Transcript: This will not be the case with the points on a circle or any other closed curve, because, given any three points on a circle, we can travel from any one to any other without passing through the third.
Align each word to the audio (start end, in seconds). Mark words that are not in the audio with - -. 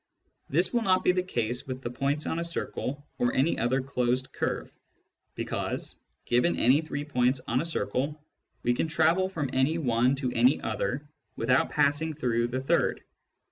This 0.49 0.73
will 0.73 0.81
not 0.81 1.03
be 1.03 1.11
the 1.11 1.21
case 1.21 1.67
with 1.67 1.83
the 1.83 1.91
points 1.91 2.25
on 2.25 2.39
a 2.39 2.43
circle 2.43 3.05
or 3.19 3.35
any 3.35 3.59
other 3.59 3.81
closed 3.81 4.33
curve, 4.33 4.73
because, 5.35 5.95
given 6.25 6.57
any 6.57 6.81
three 6.81 7.05
points 7.05 7.39
on 7.47 7.61
a 7.61 7.65
circle, 7.65 8.19
we 8.63 8.73
can 8.73 8.87
travel 8.87 9.29
from 9.29 9.51
any 9.53 9.77
one 9.77 10.15
to 10.15 10.31
any 10.33 10.59
other 10.61 11.07
without 11.35 11.69
passing 11.69 12.15
through 12.15 12.47
the 12.47 12.61
third. 12.61 13.03